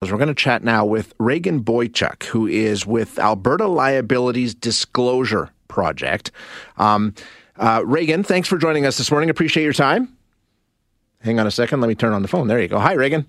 We're 0.00 0.16
going 0.16 0.28
to 0.28 0.34
chat 0.34 0.62
now 0.62 0.84
with 0.84 1.12
Reagan 1.18 1.64
Boychuk, 1.64 2.22
who 2.26 2.46
is 2.46 2.86
with 2.86 3.18
Alberta 3.18 3.66
Liabilities 3.66 4.54
Disclosure 4.54 5.50
Project. 5.66 6.30
Um, 6.76 7.16
uh, 7.56 7.82
Reagan, 7.84 8.22
thanks 8.22 8.46
for 8.46 8.58
joining 8.58 8.86
us 8.86 8.96
this 8.96 9.10
morning. 9.10 9.28
Appreciate 9.28 9.64
your 9.64 9.72
time. 9.72 10.16
Hang 11.22 11.40
on 11.40 11.48
a 11.48 11.50
second. 11.50 11.80
Let 11.80 11.88
me 11.88 11.96
turn 11.96 12.12
on 12.12 12.22
the 12.22 12.28
phone. 12.28 12.46
There 12.46 12.60
you 12.60 12.68
go. 12.68 12.78
Hi, 12.78 12.92
Reagan. 12.92 13.26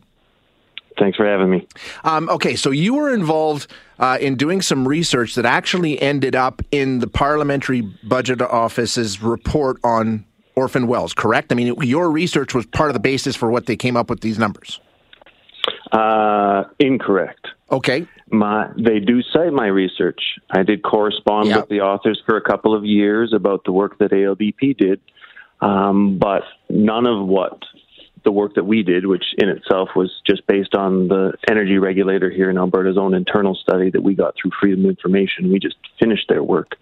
Thanks 0.99 1.17
for 1.17 1.25
having 1.25 1.49
me. 1.49 1.67
Um, 2.03 2.29
okay, 2.29 2.55
so 2.55 2.69
you 2.69 2.93
were 2.93 3.11
involved 3.11 3.65
uh, 3.97 4.19
in 4.21 4.35
doing 4.35 4.61
some 4.61 4.87
research 4.87 5.33
that 5.35 5.45
actually 5.47 5.99
ended 5.99 6.35
up 6.35 6.61
in 6.69 6.99
the 6.99 7.07
Parliamentary 7.07 7.81
Budget 8.03 8.43
Office's 8.43 9.23
report 9.23 9.77
on 9.83 10.23
orphan 10.53 10.85
wells, 10.85 11.15
correct? 11.15 11.51
I 11.51 11.55
mean, 11.55 11.73
your 11.81 12.11
research 12.11 12.53
was 12.53 12.67
part 12.67 12.91
of 12.91 12.93
the 12.93 12.99
basis 12.99 13.35
for 13.35 13.49
what 13.49 13.65
they 13.65 13.75
came 13.75 13.97
up 13.97 14.07
with 14.07 14.21
these 14.21 14.37
numbers. 14.37 14.79
Uh, 15.91 16.65
incorrect. 16.79 17.47
Okay. 17.71 18.07
My, 18.31 18.69
they 18.77 18.99
do 18.99 19.21
cite 19.33 19.53
my 19.53 19.67
research. 19.67 20.21
I 20.51 20.63
did 20.63 20.83
correspond 20.83 21.47
yep. 21.47 21.61
with 21.61 21.69
the 21.69 21.81
authors 21.81 22.21
for 22.25 22.37
a 22.37 22.41
couple 22.41 22.75
of 22.75 22.85
years 22.85 23.33
about 23.33 23.63
the 23.63 23.71
work 23.71 23.97
that 23.97 24.11
ALDP 24.11 24.77
did, 24.77 25.01
um, 25.61 26.19
but 26.19 26.43
none 26.69 27.07
of 27.07 27.25
what 27.25 27.63
the 28.23 28.31
work 28.31 28.55
that 28.55 28.65
we 28.65 28.83
did, 28.83 29.05
which 29.05 29.23
in 29.37 29.49
itself 29.49 29.89
was 29.95 30.21
just 30.25 30.45
based 30.47 30.75
on 30.75 31.07
the 31.07 31.33
energy 31.49 31.77
regulator 31.77 32.29
here 32.29 32.49
in 32.49 32.57
Alberta's 32.57 32.97
own 32.97 33.13
internal 33.13 33.55
study 33.55 33.89
that 33.91 34.01
we 34.01 34.15
got 34.15 34.35
through 34.35 34.51
Freedom 34.59 34.85
of 34.85 34.89
Information. 34.89 35.51
We 35.51 35.59
just 35.59 35.77
finished 35.99 36.27
their 36.29 36.43
work. 36.43 36.75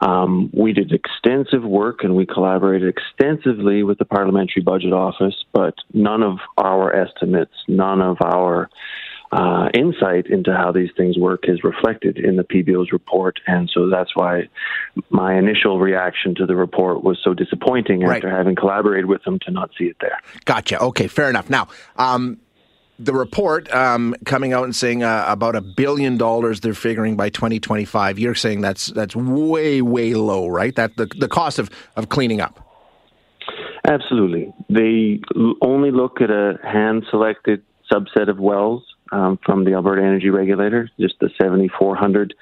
Um, 0.00 0.50
we 0.52 0.72
did 0.72 0.92
extensive 0.92 1.62
work 1.62 2.04
and 2.04 2.16
we 2.16 2.26
collaborated 2.26 2.88
extensively 2.88 3.82
with 3.82 3.98
the 3.98 4.04
Parliamentary 4.04 4.62
Budget 4.62 4.92
Office, 4.92 5.44
but 5.52 5.74
none 5.92 6.22
of 6.22 6.38
our 6.56 6.94
estimates, 6.94 7.52
none 7.68 8.00
of 8.00 8.16
our 8.24 8.70
uh, 9.32 9.68
insight 9.74 10.26
into 10.26 10.52
how 10.52 10.72
these 10.72 10.90
things 10.96 11.16
work 11.16 11.44
is 11.44 11.62
reflected 11.62 12.18
in 12.18 12.36
the 12.36 12.42
PBO's 12.42 12.90
report. 12.92 13.38
And 13.46 13.70
so 13.72 13.88
that's 13.88 14.10
why 14.14 14.48
my 15.10 15.38
initial 15.38 15.78
reaction 15.78 16.34
to 16.36 16.46
the 16.46 16.56
report 16.56 17.04
was 17.04 17.18
so 17.22 17.32
disappointing 17.32 18.00
right. 18.00 18.16
after 18.16 18.30
having 18.30 18.56
collaborated 18.56 19.06
with 19.06 19.22
them 19.22 19.38
to 19.46 19.52
not 19.52 19.70
see 19.78 19.84
it 19.84 19.96
there. 20.00 20.18
Gotcha. 20.46 20.80
Okay, 20.80 21.06
fair 21.06 21.30
enough. 21.30 21.48
Now, 21.48 21.68
um, 21.96 22.38
the 22.98 23.14
report 23.14 23.72
um, 23.72 24.14
coming 24.24 24.52
out 24.52 24.64
and 24.64 24.74
saying 24.74 25.02
uh, 25.02 25.24
about 25.26 25.54
a 25.54 25.60
billion 25.60 26.18
dollars 26.18 26.60
they're 26.60 26.74
figuring 26.74 27.16
by 27.16 27.30
2025. 27.30 28.18
You're 28.18 28.34
saying 28.34 28.60
that's 28.60 28.86
that's 28.88 29.16
way 29.16 29.80
way 29.80 30.12
low, 30.14 30.48
right? 30.48 30.74
That 30.76 30.96
the 30.96 31.06
the 31.18 31.28
cost 31.28 31.58
of 31.58 31.70
of 31.96 32.10
cleaning 32.10 32.40
up. 32.42 32.66
Absolutely. 33.86 34.52
They 34.68 35.20
only 35.62 35.90
look 35.90 36.20
at 36.20 36.30
a 36.30 36.58
hand 36.62 37.04
selected 37.10 37.62
subset 37.90 38.28
of 38.28 38.38
wells 38.38 38.84
um, 39.12 39.38
from 39.44 39.64
the 39.64 39.74
Alberta 39.74 40.02
Energy 40.02 40.30
Regulator. 40.30 40.88
Just 40.98 41.14
the 41.20 41.30
7,400 41.40 42.34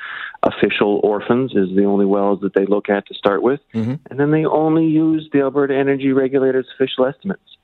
official 0.43 1.01
orphans 1.03 1.53
is 1.55 1.75
the 1.75 1.85
only 1.85 2.07
wells 2.07 2.41
that 2.41 2.55
they 2.55 2.67
look 2.67 2.89
at 2.89 3.07
to 3.07 3.15
start 3.15 3.43
with. 3.43 3.61
Mm-hmm. 3.75 3.95
And 4.11 4.21
then 4.21 4.31
they 4.31 4.45
only 4.45 4.87
use 4.87 5.29
the 5.33 5.41
Alberta 5.41 5.75
Energy 5.75 6.13
Regulator's 6.13 6.67
official 6.75 7.07
estimates, 7.07 7.57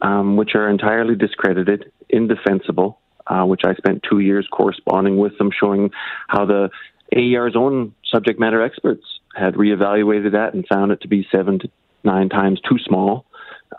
um, 0.00 0.36
which 0.36 0.54
are 0.54 0.68
entirely 0.68 1.14
discredited, 1.14 1.90
indefensible, 2.08 2.98
uh, 3.26 3.44
which 3.44 3.62
I 3.64 3.74
spent 3.74 4.04
two 4.08 4.20
years 4.20 4.46
corresponding 4.50 5.16
with 5.18 5.36
them, 5.38 5.50
showing 5.58 5.90
how 6.28 6.44
the 6.46 6.70
AER's 7.14 7.56
own 7.56 7.94
subject 8.10 8.40
matter 8.40 8.62
experts 8.62 9.04
had 9.34 9.54
reevaluated 9.54 10.32
that 10.32 10.54
and 10.54 10.66
found 10.66 10.92
it 10.92 11.00
to 11.02 11.08
be 11.08 11.26
seven 11.30 11.58
to 11.60 11.70
nine 12.04 12.28
times 12.28 12.60
too 12.68 12.78
small, 12.84 13.26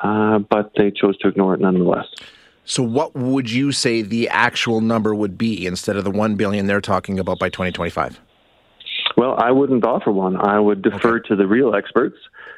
uh, 0.02 0.40
but 0.40 0.72
they 0.78 0.92
chose 0.92 1.18
to 1.20 1.28
ignore 1.28 1.54
it 1.54 1.60
nonetheless. 1.60 2.08
So, 2.66 2.82
what 2.82 3.14
would 3.14 3.52
you 3.52 3.72
say 3.72 4.02
the 4.02 4.30
actual 4.30 4.80
number 4.80 5.14
would 5.14 5.38
be 5.38 5.66
instead 5.66 5.98
of 5.98 6.04
the 6.04 6.12
one 6.12 6.36
billion 6.36 6.66
they're 6.66 6.82
talking 6.82 7.20
about 7.20 7.40
by 7.40 7.50
2025? 7.50 8.20
Well, 9.18 9.36
I 9.38 9.52
wouldn't 9.52 9.86
offer 9.86 10.12
one. 10.12 10.38
I 10.38 10.60
would 10.60 10.82
defer 10.82 11.18
okay. 11.18 11.28
to 11.30 11.36
the 11.36 11.46
real 11.46 11.76
experts. 11.76 12.18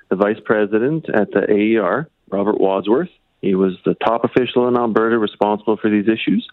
The 0.10 0.16
vice 0.16 0.40
president 0.46 1.10
at 1.10 1.32
the 1.32 1.50
AER, 1.50 2.08
Robert 2.30 2.62
Wadsworth, 2.62 3.10
he 3.42 3.56
was 3.56 3.74
the 3.84 3.96
top 3.96 4.24
official 4.24 4.68
in 4.68 4.78
Alberta 4.78 5.18
responsible 5.18 5.78
for 5.78 5.90
these 5.90 6.08
issues. 6.08 6.48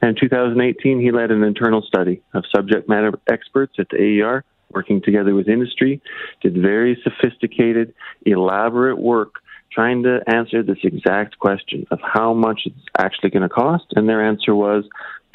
And 0.00 0.10
in 0.10 0.16
2018, 0.20 1.00
he 1.00 1.10
led 1.10 1.30
an 1.30 1.42
internal 1.42 1.82
study 1.82 2.22
of 2.34 2.44
subject 2.54 2.88
matter 2.88 3.12
experts 3.26 3.74
at 3.78 3.88
the 3.88 4.20
AER, 4.20 4.44
working 4.70 5.02
together 5.02 5.34
with 5.34 5.48
industry, 5.48 6.00
did 6.42 6.54
very 6.54 7.00
sophisticated, 7.02 7.94
elaborate 8.26 8.98
work 8.98 9.36
trying 9.78 10.02
to 10.02 10.18
answer 10.26 10.60
this 10.60 10.78
exact 10.82 11.38
question 11.38 11.86
of 11.92 12.00
how 12.02 12.34
much 12.34 12.62
it's 12.64 12.84
actually 12.98 13.30
going 13.30 13.44
to 13.44 13.48
cost, 13.48 13.84
and 13.94 14.08
their 14.08 14.26
answer 14.26 14.52
was 14.52 14.82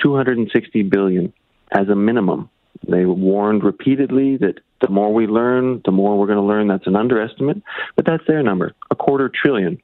260 0.02 0.84
billion 0.84 1.32
as 1.72 1.88
a 1.88 1.96
minimum. 1.96 2.50
They 2.86 3.06
warned 3.06 3.64
repeatedly 3.64 4.36
that 4.38 4.60
the 4.82 4.90
more 4.90 5.14
we 5.14 5.28
learn, 5.28 5.82
the 5.86 5.94
more 5.94 6.20
we're 6.20 6.28
going 6.28 6.40
to 6.40 6.44
learn. 6.44 6.68
That's 6.68 6.88
an 6.88 6.98
underestimate, 6.98 7.64
but 7.96 8.06
that's 8.06 8.28
their 8.28 8.44
number, 8.44 8.74
a 8.92 8.96
quarter 8.96 9.32
trillion. 9.34 9.82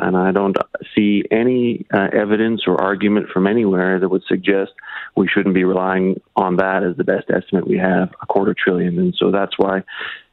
And 0.00 0.16
I 0.16 0.32
don't 0.32 0.56
see 0.94 1.24
any 1.30 1.86
uh, 1.92 2.08
evidence 2.12 2.62
or 2.66 2.80
argument 2.80 3.28
from 3.28 3.46
anywhere 3.46 4.00
that 4.00 4.08
would 4.08 4.22
suggest 4.26 4.72
we 5.16 5.28
shouldn't 5.28 5.54
be 5.54 5.64
relying 5.64 6.20
on 6.36 6.56
that 6.56 6.82
as 6.82 6.96
the 6.96 7.04
best 7.04 7.30
estimate 7.30 7.66
we 7.66 7.78
have, 7.78 8.10
a 8.22 8.26
quarter 8.26 8.54
trillion. 8.54 8.98
And 8.98 9.14
so 9.16 9.30
that's 9.30 9.58
why 9.58 9.82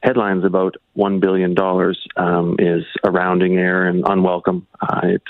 headlines 0.02 0.44
about 0.44 0.76
$1 0.96 1.20
billion 1.20 1.54
um, 2.16 2.56
is 2.58 2.84
a 3.04 3.10
rounding 3.10 3.56
error 3.56 3.86
and 3.86 4.04
unwelcome. 4.06 4.66
Uh, 4.80 5.00
it 5.04 5.22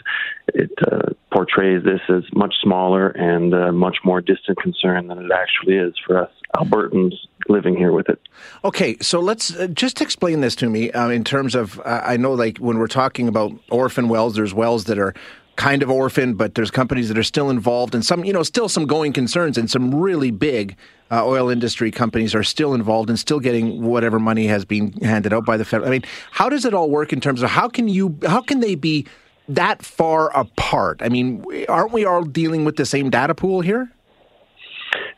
it 0.55 0.71
uh, 0.91 1.11
portrays 1.49 1.85
this 1.85 2.01
as 2.09 2.25
much 2.35 2.55
smaller 2.63 3.09
and 3.09 3.55
uh, 3.55 3.73
much 3.73 3.99
more 4.05 4.21
distant 4.21 4.59
concern 4.59 5.09
than 5.09 5.19
it 5.19 5.31
actually 5.33 5.77
is 5.77 5.95
for 6.07 6.23
us 6.23 6.31
Albertans 6.57 7.15
living 7.49 7.77
here 7.77 7.93
with 7.93 8.09
it. 8.09 8.21
Okay, 8.65 8.97
so 9.01 9.21
let's 9.21 9.55
uh, 9.57 9.67
just 9.69 10.01
explain 10.01 10.41
this 10.41 10.55
to 10.57 10.69
me 10.69 10.91
uh, 10.93 11.09
in 11.09 11.25
terms 11.25 11.55
of 11.55 11.79
uh, 11.81 12.03
I 12.05 12.17
know 12.17 12.33
like 12.33 12.59
when 12.59 12.79
we're 12.79 12.87
talking 12.87 13.29
about 13.29 13.53
orphan 13.71 14.09
wells, 14.09 14.35
there's 14.35 14.55
wells 14.55 14.85
that 14.85 14.99
are 14.99 15.15
kind 15.57 15.83
of 15.83 15.91
orphan, 15.91 16.35
but 16.35 16.55
there's 16.55 16.71
companies 16.71 17.09
that 17.09 17.19
are 17.19 17.23
still 17.25 17.51
involved, 17.51 17.93
and 17.95 18.07
some, 18.07 18.25
you 18.25 18.33
know, 18.33 18.45
still 18.45 18.69
some 18.69 18.87
going 18.87 19.13
concerns, 19.13 19.59
and 19.59 19.69
some 19.69 19.93
really 19.93 20.31
big 20.31 20.77
uh, 21.11 21.27
oil 21.27 21.51
industry 21.51 21.91
companies 21.91 22.33
are 22.35 22.45
still 22.45 22.75
involved 22.75 23.11
and 23.11 23.19
still 23.19 23.41
getting 23.41 23.83
whatever 23.83 24.21
money 24.21 24.47
has 24.47 24.65
been 24.65 24.93
handed 25.03 25.33
out 25.33 25.45
by 25.45 25.57
the 25.57 25.65
federal. 25.65 25.89
I 25.89 25.91
mean, 25.91 26.05
how 26.31 26.49
does 26.49 26.65
it 26.65 26.75
all 26.75 26.89
work 26.89 27.13
in 27.13 27.21
terms 27.21 27.43
of 27.43 27.51
how 27.51 27.69
can 27.69 27.89
you, 27.89 28.17
how 28.25 28.41
can 28.41 28.61
they 28.61 28.77
be 28.77 29.07
that 29.49 29.85
far 29.85 30.37
apart? 30.37 31.01
I 31.03 31.09
mean, 31.09 31.45
aren't 31.69 31.93
we 31.93 32.05
all 32.05 32.23
dealing 32.23 32.65
with 32.65 32.77
the 32.77 32.87
same 32.87 33.11
data 33.11 33.35
pool 33.35 33.61
here? 33.61 33.91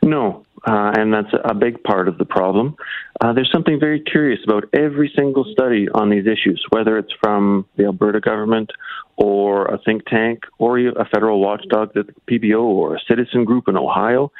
No, 0.03 0.45
uh, 0.67 0.93
and 0.97 1.13
that's 1.13 1.33
a 1.43 1.53
big 1.53 1.83
part 1.83 2.07
of 2.07 2.17
the 2.17 2.25
problem. 2.25 2.75
Uh, 3.19 3.33
there's 3.33 3.51
something 3.51 3.79
very 3.79 3.99
curious 3.99 4.39
about 4.43 4.65
every 4.73 5.11
single 5.15 5.45
study 5.51 5.87
on 5.93 6.09
these 6.09 6.25
issues, 6.25 6.63
whether 6.69 6.97
it's 6.97 7.13
from 7.21 7.65
the 7.77 7.85
Alberta 7.85 8.19
government 8.19 8.71
or 9.17 9.65
a 9.65 9.77
think 9.79 10.05
tank 10.05 10.43
or 10.57 10.79
a 10.79 11.05
federal 11.13 11.39
watchdog, 11.39 11.93
the 11.93 12.07
PBO, 12.29 12.61
or 12.61 12.95
a 12.95 12.99
citizen 13.07 13.45
group 13.45 13.67
in 13.67 13.77
Ohio, 13.77 14.31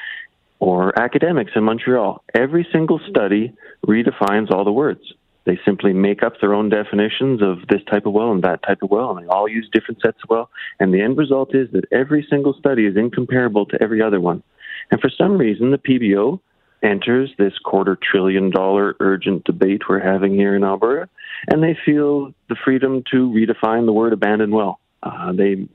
or 0.60 0.98
academics 0.98 1.52
in 1.56 1.64
Montreal. 1.64 2.24
Every 2.34 2.68
single 2.72 3.00
study 3.10 3.54
redefines 3.86 4.52
all 4.52 4.64
the 4.64 4.72
words. 4.72 5.02
They 5.46 5.60
simply 5.66 5.92
make 5.94 6.22
up 6.22 6.34
their 6.40 6.54
own 6.54 6.70
definitions 6.70 7.42
of 7.42 7.68
this 7.68 7.82
type 7.90 8.06
of 8.06 8.14
well 8.14 8.32
and 8.32 8.44
that 8.44 8.62
type 8.64 8.84
of 8.84 8.92
well, 8.92 9.18
and 9.18 9.26
they 9.26 9.30
all 9.30 9.48
use 9.48 9.68
different 9.72 10.02
sets 10.02 10.20
of 10.24 10.30
well. 10.30 10.50
And 10.80 10.94
the 10.94 11.02
end 11.02 11.18
result 11.18 11.56
is 11.56 11.72
that 11.72 11.86
every 11.92 12.26
single 12.30 12.54
study 12.54 12.86
is 12.86 12.96
incomparable 12.96 13.66
to 13.68 13.82
every 13.82 14.02
other 14.02 14.20
one. 14.20 14.44
And 14.92 15.02
for 15.02 15.10
some 15.10 15.38
reason, 15.38 15.72
the 15.72 15.78
PBO 15.78 16.40
enters 16.84 17.32
this 17.38 17.58
quarter 17.60 17.98
trillion 18.02 18.50
dollar 18.50 18.96
urgent 19.00 19.44
debate 19.44 19.84
we're 19.88 20.00
having 20.00 20.34
here 20.34 20.56
in 20.56 20.64
Alberta, 20.64 21.10
and 21.48 21.64
they 21.64 21.78
feel 21.86 22.34
the 22.50 22.56
freedom 22.64 23.04
to 23.12 23.30
redefine 23.30 23.86
the 23.86 23.94
word 23.94 24.14
abandoned 24.14 24.54
well. 24.54 24.80
Uh, 25.04 25.32
they 25.32 25.68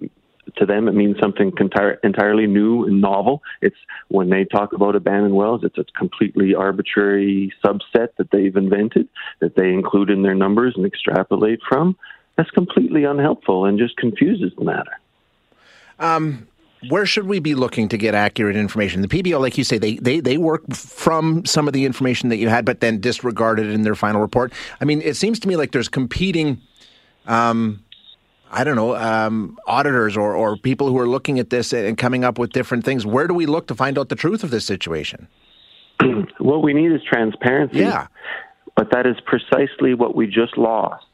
to 0.57 0.67
them, 0.67 0.89
it 0.89 0.95
means 0.95 1.17
something 1.21 1.53
entire, 1.59 1.95
entirely 2.05 2.47
new 2.47 2.85
and 2.85 3.01
novel. 3.01 3.43
It's 3.61 3.77
when 4.09 4.31
they 4.31 4.45
talk 4.45 4.73
about 4.73 4.95
abandoned 4.95 5.35
wells, 5.35 5.63
it's 5.65 5.79
a 5.79 5.85
completely 5.99 6.55
arbitrary 6.55 7.53
subset 7.65 8.09
that 8.19 8.31
they've 8.31 8.57
invented 8.57 9.09
that 9.41 9.57
they 9.57 9.73
include 9.73 10.11
in 10.11 10.23
their 10.23 10.35
numbers 10.35 10.75
and 10.77 10.87
extrapolate 10.87 11.61
from. 11.69 11.97
That's 12.37 12.51
completely 12.51 13.05
unhelpful 13.05 13.65
and 13.65 13.79
just 13.79 13.97
confuses 13.97 14.53
the 14.59 14.65
matter. 14.65 15.01
Um, 15.99 16.47
where 16.89 17.07
should 17.07 17.27
we 17.27 17.39
be 17.39 17.55
looking 17.55 17.89
to 17.89 17.97
get 17.97 18.15
accurate 18.15 18.57
information? 18.57 19.01
The 19.01 19.09
PBO, 19.09 19.41
like 19.41 19.57
you 19.57 19.65
say, 19.65 19.79
they, 19.79 19.97
they, 19.97 20.21
they 20.21 20.37
work 20.37 20.63
from 20.75 21.45
some 21.47 21.67
of 21.67 21.73
the 21.73 21.85
information 21.85 22.29
that 22.29 22.37
you 22.37 22.49
had, 22.49 22.65
but 22.65 22.81
then 22.81 23.01
disregarded 23.01 23.67
it 23.67 23.73
in 23.73 23.83
their 23.83 23.95
final 23.95 24.21
report. 24.21 24.53
I 24.81 24.85
mean, 24.85 25.01
it 25.03 25.17
seems 25.17 25.41
to 25.41 25.49
me 25.49 25.57
like 25.57 25.73
there's 25.73 25.89
competing, 25.89 26.61
um, 27.27 27.83
I 28.51 28.65
don't 28.65 28.77
know, 28.77 28.95
um, 28.97 29.59
auditors 29.67 30.17
or, 30.17 30.35
or 30.35 30.57
people 30.57 30.89
who 30.89 30.99
are 30.99 31.09
looking 31.09 31.39
at 31.39 31.51
this 31.51 31.73
and 31.73 31.99
coming 31.99 32.25
up 32.25 32.39
with 32.39 32.53
different 32.53 32.85
things. 32.85 33.05
Where 33.05 33.27
do 33.27 33.35
we 33.35 33.47
look 33.47 33.67
to 33.69 33.75
find 33.75 33.99
out 33.99 34.09
the 34.09 34.15
truth 34.15 34.45
of 34.45 34.51
this 34.51 34.65
situation? 34.65 35.29
what 36.39 36.63
we 36.63 36.73
need 36.73 36.93
is 36.93 37.01
transparency. 37.03 37.79
Yeah. 37.79 38.07
But 38.77 38.91
that 38.93 39.07
is 39.07 39.17
precisely 39.25 39.95
what 39.95 40.15
we 40.15 40.27
just 40.27 40.57
lost 40.57 41.05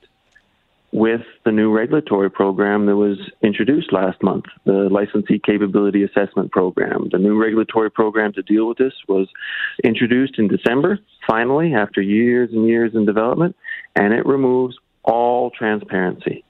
with 0.93 1.23
the 1.44 1.52
new 1.52 1.73
regulatory 1.73 2.31
program 2.31 2.84
that 2.84 2.96
was 2.96 3.19
introduced 3.43 3.93
last 3.93 4.23
month, 4.23 4.44
the 4.67 4.88
Licensee 4.90 5.38
Capability 5.43 6.05
Assessment 6.05 6.52
Program. 6.52 7.08
The 7.11 7.19
new 7.19 7.40
regulatory 7.40 7.90
program 7.90 8.34
to 8.34 8.43
deal 8.43 8.69
with 8.69 8.76
this 8.76 8.93
was 9.08 9.26
introduced 9.82 10.38
in 10.38 10.49
December, 10.49 10.99
finally, 11.26 11.73
after 11.73 12.02
years 12.02 12.50
and 12.52 12.69
years 12.69 12.93
in 12.94 13.06
development, 13.06 13.56
and 13.96 14.12
it 14.12 14.26
removes 14.26 14.76
all 15.02 15.50
transparency. 15.50 16.44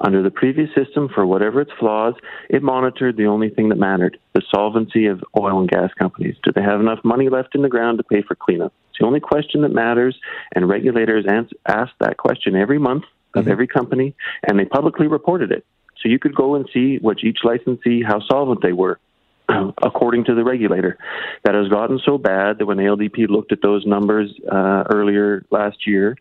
Under 0.00 0.22
the 0.22 0.30
previous 0.30 0.68
system, 0.74 1.08
for 1.14 1.24
whatever 1.24 1.60
its 1.60 1.70
flaws, 1.78 2.14
it 2.50 2.62
monitored 2.62 3.16
the 3.16 3.26
only 3.26 3.48
thing 3.48 3.68
that 3.68 3.78
mattered 3.78 4.18
the 4.34 4.42
solvency 4.52 5.06
of 5.06 5.22
oil 5.38 5.60
and 5.60 5.68
gas 5.68 5.90
companies. 5.98 6.36
Do 6.42 6.52
they 6.52 6.62
have 6.62 6.80
enough 6.80 6.98
money 7.04 7.28
left 7.28 7.54
in 7.54 7.62
the 7.62 7.68
ground 7.68 7.98
to 7.98 8.04
pay 8.04 8.22
for 8.22 8.34
cleanup? 8.34 8.72
It's 8.90 8.98
the 8.98 9.06
only 9.06 9.20
question 9.20 9.62
that 9.62 9.70
matters, 9.70 10.16
and 10.54 10.68
regulators 10.68 11.24
ask 11.66 11.92
that 12.00 12.16
question 12.16 12.56
every 12.56 12.78
month 12.78 13.04
of 13.34 13.42
mm-hmm. 13.42 13.52
every 13.52 13.66
company, 13.66 14.14
and 14.46 14.58
they 14.58 14.64
publicly 14.64 15.06
reported 15.06 15.52
it. 15.52 15.64
So 16.02 16.08
you 16.08 16.18
could 16.18 16.34
go 16.34 16.54
and 16.54 16.68
see 16.72 16.98
what 16.98 17.22
each 17.22 17.38
licensee, 17.44 18.02
how 18.02 18.20
solvent 18.20 18.62
they 18.62 18.72
were, 18.72 18.98
according 19.82 20.24
to 20.24 20.34
the 20.34 20.44
regulator. 20.44 20.98
That 21.44 21.54
has 21.54 21.68
gotten 21.68 22.00
so 22.04 22.18
bad 22.18 22.58
that 22.58 22.66
when 22.66 22.78
ALDP 22.78 23.28
looked 23.28 23.52
at 23.52 23.62
those 23.62 23.86
numbers 23.86 24.32
uh, 24.50 24.84
earlier 24.90 25.44
last 25.50 25.86
year, 25.86 26.16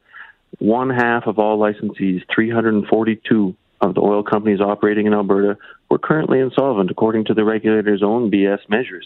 one 0.60 0.90
half 0.90 1.28
of 1.28 1.40
all 1.40 1.58
licensees, 1.58 2.22
342 2.34 3.56
of 3.84 3.96
the 3.96 4.02
oil 4.02 4.24
companies 4.24 4.62
operating 4.62 5.06
in 5.06 5.14
Alberta, 5.14 5.58
were 5.90 6.00
currently 6.00 6.40
insolvent 6.40 6.90
according 6.90 7.26
to 7.26 7.34
the 7.34 7.44
regulator's 7.44 8.02
own 8.02 8.32
BS 8.32 8.60
measures. 8.70 9.06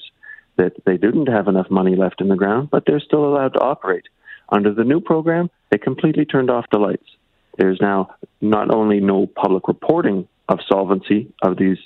That 0.58 0.74
they 0.86 0.98
didn't 0.98 1.28
have 1.28 1.48
enough 1.48 1.70
money 1.70 1.96
left 1.96 2.22
in 2.22 2.30
the 2.30 2.36
ground, 2.36 2.70
but 2.72 2.84
they're 2.86 3.00
still 3.00 3.26
allowed 3.26 3.54
to 3.54 3.60
operate. 3.60 4.06
Under 4.50 4.74
the 4.74 4.84
new 4.84 5.02
program, 5.02 5.50
they 5.72 5.78
completely 5.78 6.26
turned 6.26 6.50
off 6.50 6.66
the 6.72 6.80
lights. 6.80 7.08
There's 7.58 7.80
now 7.82 8.16
not 8.40 8.74
only 8.74 9.00
no 9.00 9.28
public 9.28 9.68
reporting 9.68 10.28
of 10.48 10.60
solvency 10.68 11.34
of 11.42 11.58
these 11.58 11.78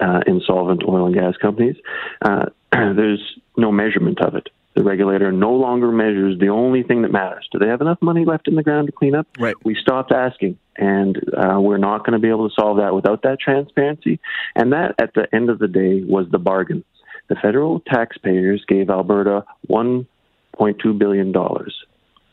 uh, 0.00 0.20
insolvent 0.26 0.82
oil 0.86 1.06
and 1.06 1.14
gas 1.14 1.36
companies, 1.40 1.76
uh, 2.22 2.46
there's 2.72 3.38
no 3.56 3.72
measurement 3.72 4.20
of 4.20 4.34
it. 4.34 4.48
The 4.74 4.82
regulator 4.82 5.30
no 5.30 5.52
longer 5.52 5.92
measures 5.92 6.38
the 6.38 6.48
only 6.48 6.82
thing 6.82 7.02
that 7.02 7.12
matters. 7.12 7.48
Do 7.52 7.58
they 7.58 7.68
have 7.68 7.80
enough 7.80 7.98
money 8.02 8.24
left 8.24 8.48
in 8.48 8.56
the 8.56 8.62
ground 8.62 8.86
to 8.88 8.92
clean 8.92 9.14
up? 9.14 9.26
Right. 9.38 9.54
We 9.64 9.76
stopped 9.76 10.10
asking, 10.10 10.58
and 10.76 11.16
uh, 11.32 11.60
we're 11.60 11.78
not 11.78 12.00
going 12.00 12.12
to 12.14 12.18
be 12.18 12.28
able 12.28 12.48
to 12.48 12.54
solve 12.54 12.78
that 12.78 12.94
without 12.94 13.22
that 13.22 13.38
transparency. 13.38 14.18
And 14.56 14.72
that, 14.72 14.96
at 14.98 15.14
the 15.14 15.32
end 15.32 15.48
of 15.48 15.60
the 15.60 15.68
day, 15.68 16.02
was 16.04 16.26
the 16.30 16.38
bargain. 16.38 16.84
The 17.28 17.36
federal 17.36 17.80
taxpayers 17.80 18.64
gave 18.66 18.90
Alberta 18.90 19.44
$1.2 19.68 20.98
billion 20.98 21.32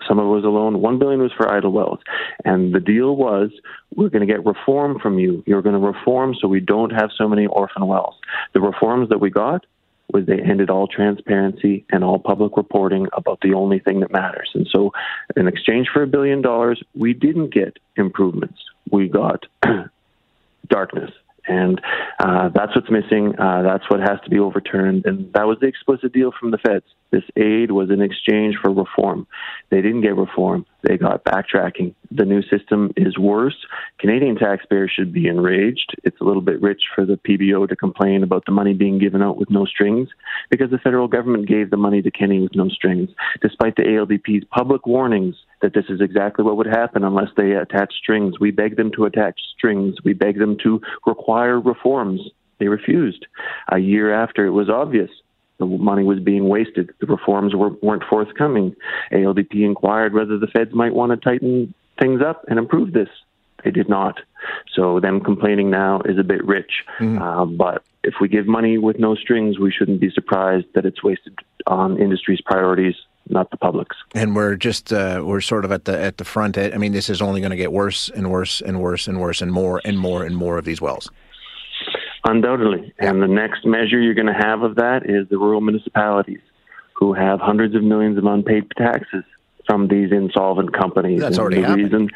some 0.07 0.19
of 0.19 0.25
it 0.25 0.29
was 0.29 0.43
a 0.43 0.49
loan. 0.49 0.81
One 0.81 0.99
billion 0.99 1.21
was 1.21 1.31
for 1.31 1.51
idle 1.51 1.71
wells, 1.71 1.99
and 2.43 2.73
the 2.73 2.79
deal 2.79 3.15
was 3.15 3.51
we're 3.95 4.09
going 4.09 4.25
to 4.25 4.31
get 4.31 4.45
reform 4.45 4.99
from 4.99 5.19
you. 5.19 5.43
You're 5.45 5.61
going 5.61 5.79
to 5.79 5.87
reform 5.87 6.35
so 6.39 6.47
we 6.47 6.59
don't 6.59 6.91
have 6.91 7.11
so 7.17 7.27
many 7.27 7.45
orphan 7.45 7.87
wells. 7.87 8.15
The 8.53 8.61
reforms 8.61 9.09
that 9.09 9.19
we 9.19 9.29
got 9.29 9.65
was 10.13 10.25
they 10.25 10.39
ended 10.39 10.69
all 10.69 10.87
transparency 10.87 11.85
and 11.89 12.03
all 12.03 12.19
public 12.19 12.57
reporting 12.57 13.07
about 13.13 13.39
the 13.41 13.53
only 13.53 13.79
thing 13.79 13.99
that 14.01 14.11
matters. 14.11 14.49
And 14.53 14.67
so, 14.67 14.91
in 15.35 15.47
exchange 15.47 15.89
for 15.91 16.03
a 16.03 16.07
billion 16.07 16.41
dollars, 16.41 16.81
we 16.95 17.13
didn't 17.13 17.53
get 17.53 17.77
improvements. 17.95 18.59
We 18.91 19.07
got 19.07 19.45
darkness. 20.67 21.11
And 21.47 21.81
uh, 22.19 22.49
that's 22.53 22.75
what's 22.75 22.89
missing. 22.91 23.33
Uh, 23.37 23.63
that's 23.63 23.89
what 23.89 23.99
has 23.99 24.19
to 24.23 24.29
be 24.29 24.39
overturned. 24.39 25.05
And 25.05 25.31
that 25.33 25.47
was 25.47 25.57
the 25.59 25.67
explicit 25.67 26.13
deal 26.13 26.31
from 26.39 26.51
the 26.51 26.57
feds. 26.57 26.85
This 27.11 27.23
aid 27.35 27.71
was 27.71 27.89
in 27.89 28.01
exchange 28.01 28.55
for 28.61 28.71
reform. 28.71 29.27
They 29.69 29.81
didn't 29.81 30.01
get 30.01 30.15
reform. 30.15 30.65
They 30.83 30.97
got 30.97 31.25
backtracking. 31.25 31.93
The 32.09 32.25
new 32.25 32.41
system 32.43 32.91
is 32.95 33.17
worse. 33.17 33.55
Canadian 33.99 34.35
taxpayers 34.35 34.91
should 34.95 35.11
be 35.11 35.27
enraged. 35.27 35.95
It's 36.03 36.19
a 36.21 36.23
little 36.23 36.41
bit 36.41 36.61
rich 36.61 36.83
for 36.95 37.05
the 37.05 37.17
PBO 37.17 37.67
to 37.67 37.75
complain 37.75 38.23
about 38.23 38.45
the 38.45 38.51
money 38.51 38.73
being 38.73 38.97
given 38.97 39.21
out 39.21 39.37
with 39.37 39.49
no 39.49 39.65
strings 39.65 40.09
because 40.49 40.71
the 40.71 40.77
federal 40.77 41.07
government 41.07 41.47
gave 41.47 41.69
the 41.69 41.77
money 41.77 42.01
to 42.01 42.11
Kenney 42.11 42.39
with 42.39 42.55
no 42.55 42.69
strings, 42.69 43.09
despite 43.41 43.75
the 43.75 43.83
ALDP's 43.83 44.45
public 44.51 44.85
warnings 44.85 45.35
that 45.61 45.73
this 45.73 45.85
is 45.89 46.01
exactly 46.01 46.43
what 46.43 46.57
would 46.57 46.67
happen 46.67 47.03
unless 47.03 47.29
they 47.37 47.51
attach 47.51 47.93
strings. 47.93 48.39
We 48.39 48.51
begged 48.51 48.77
them 48.77 48.91
to 48.95 49.05
attach 49.05 49.39
strings. 49.55 49.95
We 50.03 50.13
begged 50.13 50.39
them 50.39 50.57
to 50.63 50.81
require 51.05 51.59
reforms. 51.59 52.21
They 52.59 52.67
refused. 52.67 53.25
A 53.71 53.79
year 53.79 54.13
after 54.13 54.45
it 54.45 54.51
was 54.51 54.69
obvious 54.69 55.09
the 55.61 55.65
money 55.67 56.03
was 56.03 56.19
being 56.19 56.49
wasted, 56.49 56.89
the 56.99 57.05
reforms 57.05 57.55
were, 57.55 57.69
weren't 57.83 58.03
forthcoming. 58.09 58.75
ALDP 59.11 59.63
inquired 59.63 60.13
whether 60.13 60.39
the 60.39 60.47
feds 60.47 60.73
might 60.73 60.93
want 60.93 61.11
to 61.11 61.17
tighten 61.17 61.73
things 61.99 62.19
up 62.21 62.43
and 62.47 62.57
improve 62.57 62.93
this. 62.93 63.09
They 63.63 63.69
did 63.69 63.87
not. 63.87 64.19
So 64.73 64.99
them 64.99 65.21
complaining 65.21 65.69
now 65.69 66.01
is 66.01 66.17
a 66.17 66.23
bit 66.23 66.43
rich. 66.43 66.71
Mm. 66.99 67.21
Uh, 67.21 67.45
but 67.45 67.83
if 68.03 68.15
we 68.19 68.27
give 68.27 68.47
money 68.47 68.79
with 68.79 68.97
no 68.97 69.13
strings, 69.13 69.59
we 69.59 69.71
shouldn't 69.71 70.01
be 70.01 70.09
surprised 70.09 70.65
that 70.73 70.85
it's 70.85 71.03
wasted 71.03 71.37
on 71.67 72.01
industry's 72.01 72.41
priorities 72.41 72.95
not 73.29 73.49
the 73.51 73.57
public's. 73.57 73.95
And 74.13 74.35
we're 74.35 74.55
just 74.55 74.91
uh, 74.91 75.21
we're 75.23 75.41
sort 75.41 75.65
of 75.65 75.71
at 75.71 75.85
the 75.85 75.99
at 75.99 76.17
the 76.17 76.25
front 76.25 76.57
end. 76.57 76.73
I 76.73 76.77
mean, 76.77 76.91
this 76.91 77.09
is 77.09 77.21
only 77.21 77.41
going 77.41 77.51
to 77.51 77.57
get 77.57 77.71
worse 77.71 78.09
and 78.09 78.31
worse 78.31 78.61
and 78.61 78.81
worse 78.81 79.07
and 79.07 79.19
worse 79.19 79.41
and 79.41 79.51
more 79.51 79.81
and 79.85 79.97
more 79.97 80.23
and 80.23 80.35
more 80.35 80.57
of 80.57 80.65
these 80.65 80.81
wells. 80.81 81.09
Undoubtedly, 82.25 82.93
yeah. 83.01 83.09
and 83.09 83.21
the 83.21 83.27
next 83.27 83.65
measure 83.65 83.99
you're 83.99 84.13
going 84.13 84.27
to 84.27 84.33
have 84.33 84.61
of 84.61 84.75
that 84.75 85.09
is 85.09 85.27
the 85.29 85.37
rural 85.37 85.61
municipalities, 85.61 86.41
who 86.93 87.13
have 87.13 87.39
hundreds 87.39 87.73
of 87.75 87.83
millions 87.83 88.17
of 88.17 88.25
unpaid 88.25 88.71
taxes 88.77 89.23
from 89.71 89.87
these 89.87 90.11
insolvent 90.11 90.73
companies. 90.73 91.21
That's 91.21 91.37
and 91.37 91.39
already 91.39 91.61
happened. 91.61 91.93
Reason, 91.93 92.09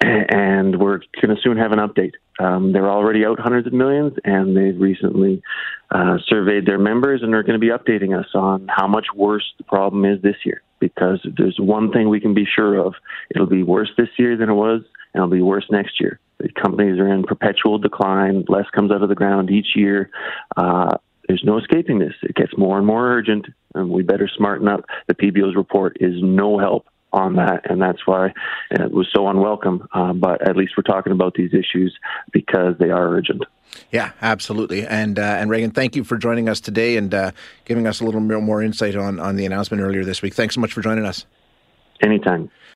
and 0.00 0.80
we're 0.80 1.00
going 1.20 1.36
to 1.36 1.42
soon 1.42 1.58
have 1.58 1.72
an 1.72 1.78
update. 1.78 2.12
Um, 2.38 2.72
they're 2.72 2.88
already 2.90 3.26
out 3.26 3.38
hundreds 3.38 3.66
of 3.66 3.74
millions, 3.74 4.14
and 4.24 4.56
they've 4.56 4.80
recently 4.80 5.42
uh, 5.90 6.16
surveyed 6.26 6.64
their 6.64 6.78
members 6.78 7.22
and 7.22 7.34
are 7.34 7.42
going 7.42 7.60
to 7.60 7.64
be 7.66 7.68
updating 7.68 8.18
us 8.18 8.28
on 8.34 8.68
how 8.68 8.86
much 8.86 9.08
worse 9.14 9.44
the 9.58 9.64
problem 9.64 10.06
is 10.06 10.22
this 10.22 10.36
year. 10.46 10.62
Because 10.80 11.20
there's 11.36 11.58
one 11.58 11.92
thing 11.92 12.08
we 12.08 12.20
can 12.20 12.32
be 12.32 12.46
sure 12.46 12.78
of: 12.78 12.94
it'll 13.30 13.46
be 13.46 13.62
worse 13.62 13.90
this 13.98 14.08
year 14.18 14.34
than 14.34 14.48
it 14.48 14.54
was, 14.54 14.80
and 15.12 15.22
it'll 15.22 15.28
be 15.28 15.42
worse 15.42 15.66
next 15.70 16.00
year. 16.00 16.18
The 16.38 16.48
companies 16.48 16.98
are 16.98 17.12
in 17.12 17.24
perpetual 17.24 17.78
decline. 17.78 18.46
Less 18.48 18.68
comes 18.74 18.90
out 18.90 19.02
of 19.02 19.10
the 19.10 19.14
ground 19.14 19.50
each 19.50 19.76
year. 19.76 20.10
Uh, 20.56 20.96
there's 21.28 21.44
no 21.44 21.58
escaping 21.58 21.98
this. 21.98 22.14
It 22.22 22.34
gets 22.34 22.56
more 22.56 22.78
and 22.78 22.86
more 22.86 23.08
urgent, 23.08 23.46
and 23.74 23.90
we 23.90 24.02
better 24.02 24.28
smarten 24.36 24.68
up. 24.68 24.84
The 25.06 25.14
PBO's 25.14 25.56
report 25.56 25.98
is 26.00 26.14
no 26.22 26.58
help 26.58 26.86
on 27.14 27.36
that, 27.36 27.70
and 27.70 27.80
that's 27.80 28.06
why 28.06 28.32
it 28.70 28.90
was 28.90 29.08
so 29.14 29.28
unwelcome. 29.28 29.88
Uh, 29.92 30.12
but 30.12 30.46
at 30.46 30.56
least 30.56 30.74
we're 30.76 30.82
talking 30.82 31.12
about 31.12 31.34
these 31.34 31.54
issues 31.54 31.96
because 32.32 32.74
they 32.78 32.90
are 32.90 33.08
urgent. 33.08 33.42
Yeah, 33.90 34.12
absolutely. 34.20 34.86
And 34.86 35.18
uh, 35.18 35.22
and 35.22 35.50
Reagan, 35.50 35.70
thank 35.70 35.96
you 35.96 36.04
for 36.04 36.16
joining 36.16 36.48
us 36.48 36.60
today 36.60 36.96
and 36.96 37.12
uh, 37.14 37.30
giving 37.64 37.86
us 37.86 38.00
a 38.00 38.04
little 38.04 38.20
more 38.20 38.62
insight 38.62 38.96
on 38.96 39.18
on 39.18 39.36
the 39.36 39.46
announcement 39.46 39.82
earlier 39.82 40.04
this 40.04 40.22
week. 40.22 40.34
Thanks 40.34 40.54
so 40.54 40.60
much 40.60 40.72
for 40.72 40.82
joining 40.82 41.04
us. 41.04 41.24
Anytime. 42.00 42.50